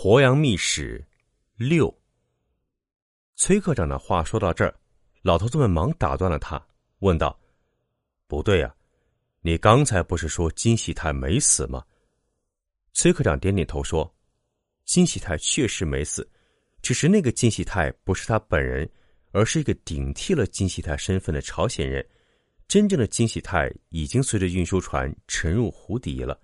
[0.00, 1.04] 鄱阳秘史
[1.56, 1.92] 六，
[3.34, 4.72] 崔科长的话说到这儿，
[5.22, 6.64] 老头子们忙打断了他，
[7.00, 7.36] 问道
[8.28, 8.72] ：“不对呀，
[9.40, 11.84] 你刚才不是说金喜泰没死吗？”
[12.94, 14.08] 崔科长点点头说
[14.86, 16.30] ：“金喜泰确实没死，
[16.80, 18.88] 只是那个金喜泰不是他本人，
[19.32, 22.08] 而是一个顶替了金喜泰身份的朝鲜人。
[22.68, 26.40] 真正的金喜泰已经随着运输船沉入湖底了。”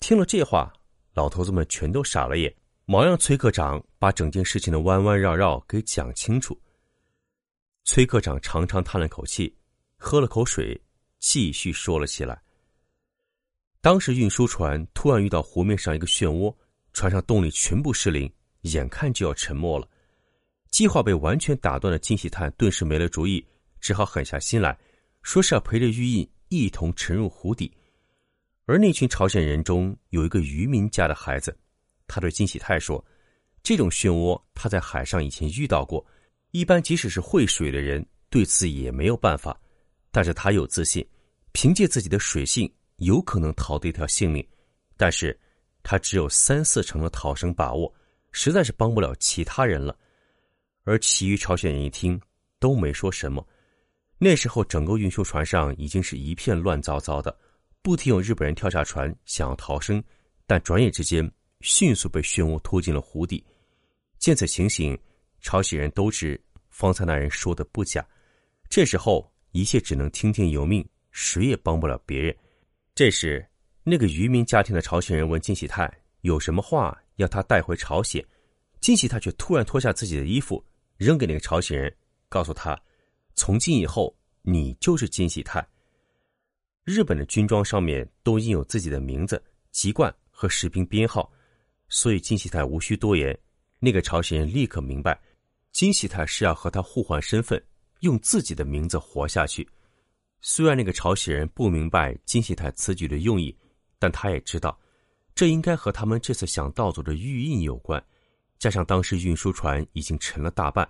[0.00, 0.72] 听了这话。
[1.14, 2.52] 老头子们全都傻了眼，
[2.86, 6.60] 忙让崔科长把整件事情的弯弯绕绕给讲清楚。
[7.84, 9.56] 崔科长长长叹了口气，
[9.96, 10.78] 喝了口水，
[11.20, 12.42] 继续说了起来。
[13.80, 16.52] 当时运输船突然遇到湖面上一个漩涡，
[16.92, 18.28] 船上动力全部失灵，
[18.62, 19.88] 眼看就要沉没了。
[20.70, 23.46] 计划被完全打断的金喜泰顿时没了主意，
[23.80, 24.76] 只好狠下心来，
[25.22, 27.72] 说是要陪着玉印一同沉入湖底。
[28.66, 31.56] 而那群朝鲜人中有一个渔民家的孩子，
[32.06, 33.04] 他对金喜泰说
[33.62, 36.04] ：“这种漩涡他在海上以前遇到过，
[36.52, 39.58] 一般即使是会水的人对此也没有办法。
[40.10, 41.06] 但是他有自信，
[41.52, 44.46] 凭借自己的水性有可能逃得一条性命。
[44.96, 45.38] 但是，
[45.82, 47.92] 他只有三四成的逃生把握，
[48.32, 49.96] 实在是帮不了其他人了。”
[50.86, 52.20] 而其余朝鲜人一听，
[52.58, 53.46] 都没说什么。
[54.18, 57.36] 那时候，整个运输船上已经是一片乱糟糟的。
[57.84, 60.02] 不停有日本人跳下船想要逃生，
[60.46, 63.44] 但转眼之间迅速被漩涡拖进了湖底。
[64.18, 64.98] 见此情形，
[65.42, 68.02] 朝鲜人都知方才那人说的不假。
[68.70, 72.34] 这时候一切只能听天由命，谁也帮不了别人。
[72.94, 73.46] 这时，
[73.82, 75.86] 那个渔民家庭的朝鲜人问金喜泰
[76.22, 78.24] 有什么话要他带回朝鲜，
[78.80, 80.64] 金喜泰却突然脱下自己的衣服
[80.96, 81.94] 扔给那个朝鲜人，
[82.30, 82.80] 告诉他
[83.36, 85.62] ：“从今以后，你就是金喜泰。”
[86.84, 91.32] 日本的军装上面都印有自己的名字、籍贯和士兵编号，
[91.88, 93.36] 所以金喜泰无需多言。
[93.80, 95.18] 那个朝鲜人立刻明白，
[95.72, 97.62] 金喜泰是要和他互换身份，
[98.00, 99.66] 用自己的名字活下去。
[100.42, 103.56] 虽然那个朝鲜人不明白金喜泰此举的用意，
[103.98, 104.78] 但他也知道，
[105.34, 108.04] 这应该和他们这次想盗走的玉印有关。
[108.58, 110.86] 加上当时运输船已经沉了大半，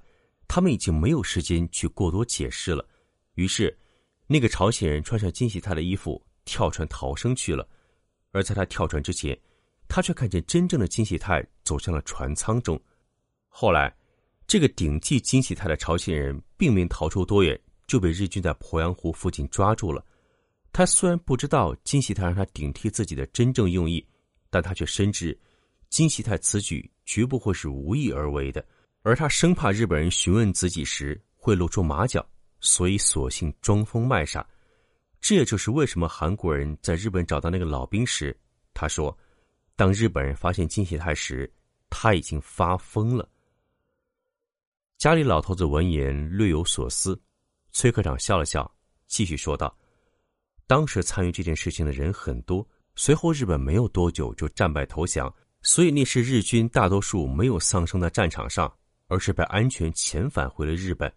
[0.48, 2.84] 他们已经没有时间去过多解释了。
[3.36, 3.78] 于是。
[4.26, 7.68] 那个朝鲜人穿上金喜泰的衣服跳船逃生去了，
[8.32, 9.38] 而在他跳船之前，
[9.86, 12.80] 他却看见真正的金喜泰走向了船舱中。
[13.48, 13.94] 后来，
[14.46, 20.04] 这个顶替金喜泰的朝鲜人并没逃出多远，就被日军在鄱阳湖附近抓住了。
[20.72, 24.04] 他虽然不知道金喜泰让他顶替自己的真正用意，
[24.50, 25.38] 但他却深知
[25.88, 28.64] 金喜泰此举绝不会是无意而为的，
[29.02, 32.26] 而他生怕日本人询问自己时会露出马脚。
[32.64, 34.44] 所以，索性装疯卖傻。
[35.20, 38.34] 这也就是为什么韩国人在日本找到那个老兵时，
[38.72, 39.16] 他说
[39.76, 41.50] ：“当日本人发现金喜泰时，
[41.90, 43.28] 他已经发疯了。”
[44.96, 47.20] 家里老头子闻言略有所思，
[47.70, 48.70] 崔科长笑了笑，
[49.06, 49.76] 继续说道
[50.66, 52.66] ：“当时参与这件事情的人很多，
[52.96, 55.30] 随后日本没有多久就战败投降，
[55.60, 58.74] 所以那时日军大多数没有丧生在战场上，
[59.08, 61.12] 而是被安全遣返回了日本。”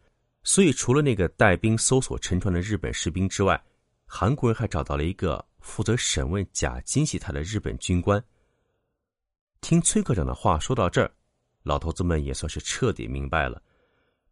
[0.49, 3.61] 所以，除了那个带兵搜索沉船的日本士兵之外，
[4.05, 8.23] 韩国人还找到了一个负责审问假金喜泰的日本军官。
[9.59, 11.11] 听崔科长的话说到这儿，
[11.63, 13.61] 老头子们也算是彻底明白了，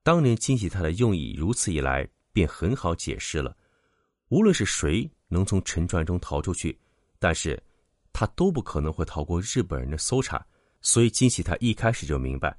[0.04, 3.54] 当年金喜泰的用意如此一来，便很好解释了。
[4.30, 6.80] 无论是谁能从沉船中逃出去，
[7.20, 7.62] 但是
[8.14, 10.44] 他都不可能会逃过日本人的搜查。
[10.80, 12.58] 所以，金喜泰一开始就明白。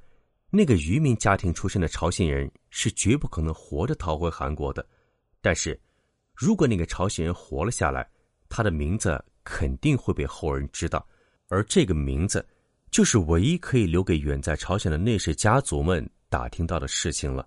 [0.56, 4.84] 那个渔民家庭出身的朝鲜人是绝不可能活着逃回韩国的，
[5.42, 5.78] 但是，
[6.34, 8.08] 如果那个朝鲜人活了下来，
[8.48, 11.06] 他的名字肯定会被后人知道，
[11.48, 12.42] 而这个名字，
[12.90, 17.46] 就是唯一可以留给远在朝鲜的内氏家族们打听到的事情了。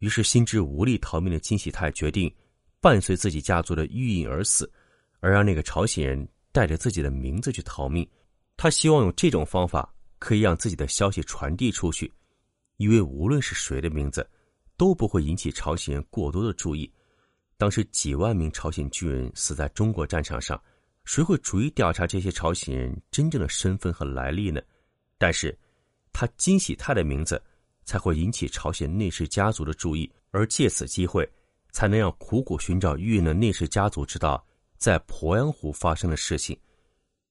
[0.00, 2.30] 于是，心知无力逃命的金喜泰决定
[2.78, 4.70] 伴随自己家族的玉印而死，
[5.20, 8.06] 而让那个朝鲜人带着自己的名字去逃命。
[8.54, 9.90] 他希望用这种方法。
[10.20, 12.12] 可以让自己的消息传递出去，
[12.78, 14.28] 因为无论是谁的名字，
[14.76, 16.90] 都不会引起朝鲜人过多的注意。
[17.56, 20.60] 当时几万名朝鲜军人死在中国战场上，
[21.04, 24.60] 谁会逐一调查这些朝鲜人真正的身份和来历呢？
[25.18, 25.56] 但是，
[26.12, 27.42] 他金喜泰的名字
[27.84, 31.28] 才会引起朝鲜内氏家族的注意，而借此机会，
[31.72, 34.46] 才能让苦苦寻找玉印的内氏家族知道
[34.76, 36.56] 在鄱阳湖发生的事情。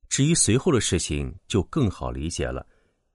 [0.09, 2.67] 至于随后的事情，就更好理解了。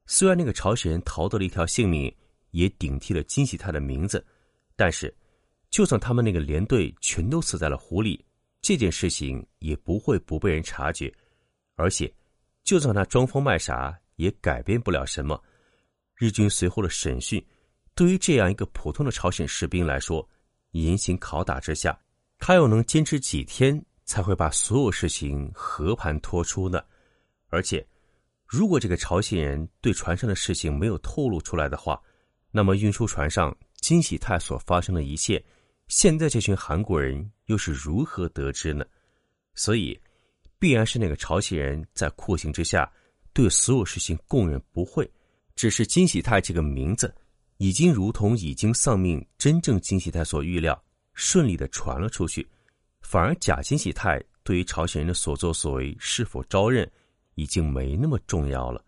[0.07, 2.15] 虽然那个朝鲜人逃得了一条性命，
[2.53, 4.25] 也顶替了金喜泰的名字，
[4.77, 5.15] 但是，
[5.69, 8.25] 就算他们那个连队全都死在了湖里，
[8.63, 11.13] 这件事情也不会不被人察觉。
[11.75, 12.11] 而且，
[12.65, 15.39] 就算他装疯卖傻，也改变不了什么。
[16.15, 17.45] 日军随后的审讯，
[17.95, 20.27] 对于这样一个普通的朝鲜士兵来说，
[20.71, 21.99] 严刑拷打之下，
[22.39, 26.83] 他又能坚持几天才会把所有事情和盘托出呢？
[27.49, 27.87] 而且。
[28.45, 31.99] 如果这个朝鲜人对船上的事情没有透露出来的话，
[32.53, 35.43] 那么运输船上金喜泰所发生的一切，
[35.89, 38.85] 现在这群韩国人又是如何得知呢？
[39.55, 39.99] 所以，
[40.59, 42.89] 必然是那个朝鲜人在酷刑之下
[43.33, 45.11] 对所有事情供认不讳。
[45.57, 47.15] 只是金喜泰这个名字，
[47.57, 50.81] 已经如同已经丧命真正金喜泰所预料，
[51.15, 52.49] 顺利的传了出去，
[53.01, 56.91] 反而假金喜泰对于朝鲜人的所作所为是否招认？
[57.35, 58.85] 已经没那么重要了。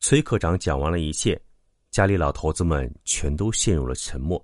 [0.00, 1.40] 崔科长讲完了一切，
[1.92, 4.42] 家里老头子们全都陷入了沉默。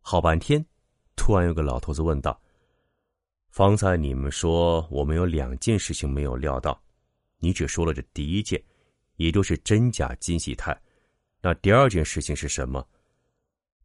[0.00, 0.62] 好半天，
[1.14, 2.38] 突然有个老头子问道
[3.50, 6.82] ：“方才你们说我们有两件事情没有料到，
[7.38, 8.60] 你只说了这第一件，
[9.14, 10.76] 也就是真假金喜泰。
[11.40, 12.84] 那第二件事情是什么？”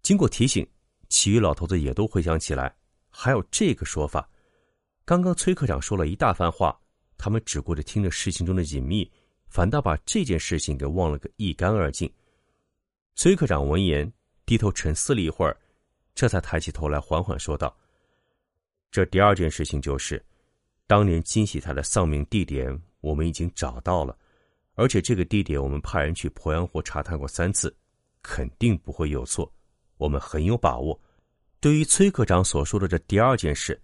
[0.02, 0.68] 经过提醒，
[1.08, 2.76] 其余老头子也都回想起来，
[3.10, 4.28] 还有这个说法。
[5.06, 6.76] 刚刚崔科长说了一大番话。
[7.20, 9.12] 他们只顾着听着事情中的隐秘，
[9.48, 12.12] 反倒把这件事情给忘了个一干二净。
[13.18, 14.14] 崔科长闻言，
[14.46, 15.58] 低头沉思了一会儿，
[16.14, 17.76] 这才抬起头来，缓缓说道
[18.92, 20.24] ：“这第二件事情就是，
[20.86, 24.16] 当年金喜泰的丧命地点我们已经找到了，
[24.76, 27.76] 而且这个地点我们派人去鄱阳湖查探过三次，
[28.22, 29.52] 肯定不会有错，
[29.98, 30.98] 我们很有把握。”
[31.60, 33.82] 对于崔科长所说的这第二件事。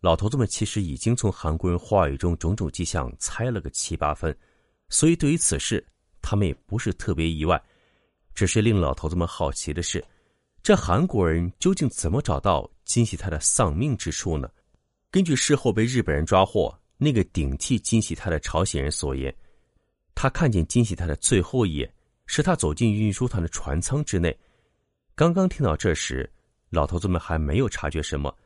[0.00, 4.36] 老头子们其实已经从韩国人话语中种种迹象猜了个七八分，
[4.90, 5.84] 所以对于此事，
[6.22, 7.60] 他们也不是特别意外。
[8.36, 10.04] 只是令老头子们好奇的是，
[10.62, 14.48] 这韩国人究竟怎么找到金喜泰的丧命之处呢？
[15.10, 19.34] 根据事后被日本人抓获那个顶替金喜泰的朝鲜人所言，
[20.14, 21.90] 他看见金喜泰的最后一眼
[22.26, 24.38] 是他走进运输团的船舱之内。
[25.14, 26.30] 刚刚听到这时，
[26.68, 28.36] 老头子们还没有察觉什么。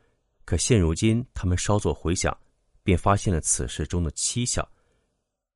[0.45, 2.35] 可现如今，他们稍作回想，
[2.81, 4.65] 便发现了此事中的蹊跷。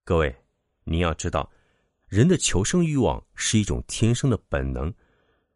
[0.03, 0.35] 各位，
[0.83, 1.49] 您要知道，
[2.07, 4.93] 人的求生欲望是一种天生的本能。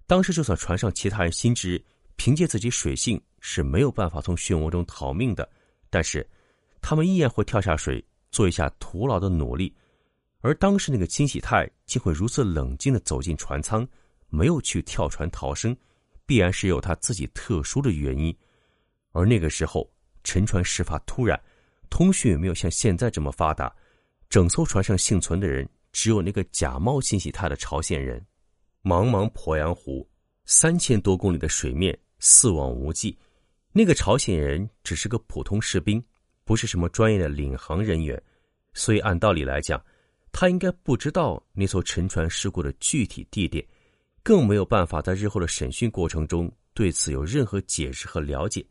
[0.08, 1.84] 当时，就算船上其他人心知
[2.16, 5.48] 凭借自己水性是没有办法从漩涡中逃命的，
[5.90, 6.28] 但是
[6.82, 9.74] 他们依然会跳下水做一下徒劳的努力。
[10.42, 13.88] 而当时那个金喜泰竟会如此冷静的走进船舱，
[14.30, 15.76] 没有去跳船逃生，
[16.26, 18.36] 必然是有他自己特殊的原因。
[19.12, 19.90] 而那个时候，
[20.24, 21.40] 沉船事发突然，
[21.90, 23.72] 通讯也没有像现在这么发达，
[24.30, 28.26] 整艘船上幸存的人只有那个假冒信息他的朝鲜人。
[28.82, 30.08] 茫茫鄱阳湖，
[30.46, 33.18] 三千多公里的水面，四望无际。
[33.72, 36.04] 那个朝鲜人只是个普通士兵，
[36.44, 38.22] 不是什么专业的领航人员，
[38.74, 39.84] 所以按道理来讲，
[40.32, 43.64] 他应该不知道那艘沉船事故的具体地点，
[44.24, 48.66] 更没有办法在日后的审讯过程中对此有任何解释和了解。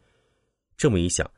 [0.77, 1.31] 这么一想，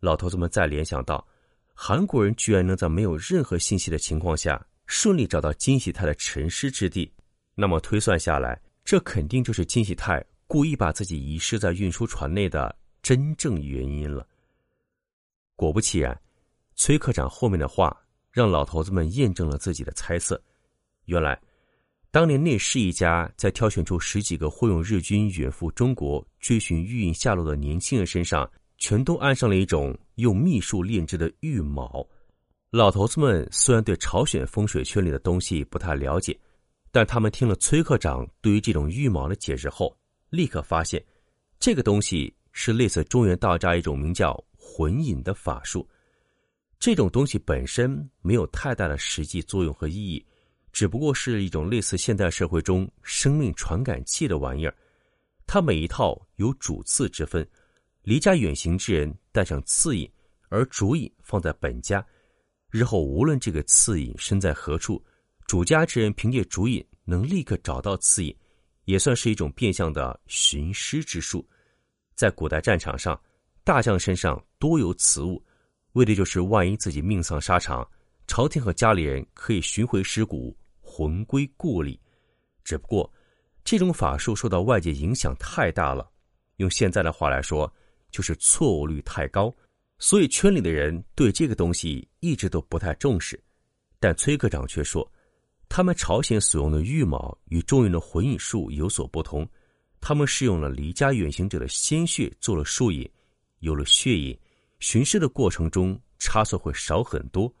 [0.00, 1.26] 老头子们再联想到，
[1.72, 7.08] 韩国人居然能在没有任何信息的情况下顺利找到金喜泰的沉尸之地，
[7.54, 14.26] 那么推算下来，这肯定就是金喜泰故意把自己遗失在运输船内的真正原因了。
[15.54, 16.20] 果不其然，
[16.74, 17.96] 崔科长后面的话
[18.32, 20.42] 让老头子们验证了自己的猜测。
[21.04, 21.40] 原来，
[22.10, 28.50] 当年内侍一家在挑选出十几个会用日军远赴中国追寻玉印下落的年轻人身上。
[28.80, 32.06] 全都安上了一种用秘术炼制的玉铆。
[32.70, 36.38] 老头子们虽然对朝鲜风水圈里的东西不太了解，
[36.92, 39.96] 但他们听了崔科长对于这种预谋的解释后，
[40.28, 41.02] 立刻发现，
[41.58, 45.88] 这个东西是类似中原道家一种名叫魂引的法术。
[46.78, 50.22] 这种东西本身没有太大的实际作用和意义，
[50.70, 54.76] 只不过是一种类似现代社会中生命传感器的玩意儿。
[55.46, 57.48] 它每一套有主次之分。
[58.02, 60.06] 离家远行之人带上次引，
[60.50, 62.04] 而主引放在本家。
[62.70, 65.02] 日后无论这个次引身在何处，
[65.46, 68.36] 主家之人凭借主引能立刻找到次引，
[68.84, 71.46] 也算是一种变相的寻尸之术。
[72.14, 73.18] 在古代战场上，
[73.64, 75.42] 大将身上多有此物，
[75.92, 77.88] 为的就是万一自己命丧沙场，
[78.26, 81.98] 朝廷和家里人可以寻回尸骨，魂归故里。
[82.64, 83.10] 只不过，
[83.64, 86.06] 这种法术受到外界影响太大了，
[86.56, 87.72] 用现在的话来说，
[88.10, 89.54] 就是错误率太高，
[89.98, 93.40] 所以圈里的人对这个东西一直都不太重视。
[93.98, 95.10] 但崔科长却说，
[95.68, 99.48] 他们朝鲜所用的玉矛与中原的魂引术有所不同，
[100.00, 103.10] 他们是用了离家远行者的鲜血做了术引，
[103.58, 104.38] 有了血引，
[104.78, 107.52] 巡视的过程中差错会少很多。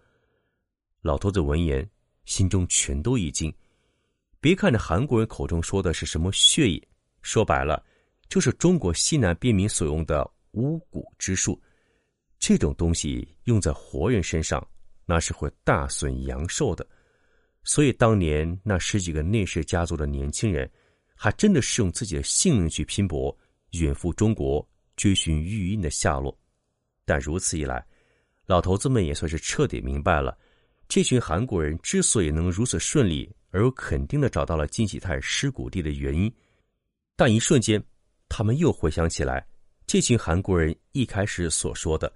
[1.02, 1.88] 老头子闻言，
[2.24, 3.52] 心中全都一惊。
[4.40, 6.80] 别看这韩国人口中说的是什么血引，
[7.20, 7.84] 说白了，
[8.28, 11.60] 就是中国西南边民所用的巫蛊之术，
[12.38, 14.66] 这种东西用在活人身上。
[15.10, 16.86] 那是会大损阳寿的，
[17.64, 20.70] 所以当年那十几个内氏家族的年轻人，
[21.14, 23.34] 还真的是用自己的性命去拼搏，
[23.70, 26.38] 远赴中国追寻玉印的下落。
[27.06, 27.82] 但如此一来，
[28.44, 30.36] 老头子们也算是彻底明白了，
[30.88, 36.30] 这群韩国人之所以能如此顺利而又肯定的找到了金喜泰尸骨地的原因。
[37.16, 37.82] 但一瞬间，
[38.28, 39.42] 他们又回想起来，
[39.86, 42.12] 这群韩国人一开始所说的，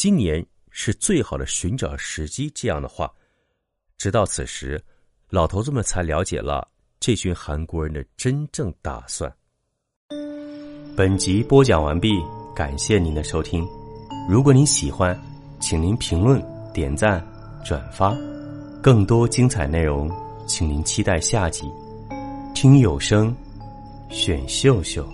[0.00, 0.42] 今年。
[0.72, 3.12] 是最好的寻找时机，这样的话，
[3.98, 4.82] 直到此时，
[5.28, 6.66] 老头子们才了解了
[7.00, 9.30] 这群韩国人的真正打算。
[10.96, 12.08] 本集播讲完毕，
[12.54, 13.66] 感谢您的收听。
[14.28, 15.20] 如果您喜欢，
[15.60, 16.40] 请您评论、
[16.72, 17.20] 点赞、
[17.64, 18.16] 转发。
[18.80, 20.08] 更多精彩内容，
[20.46, 21.68] 请您期待下集。
[22.54, 23.36] 听有声，
[24.08, 25.04] 选秀秀。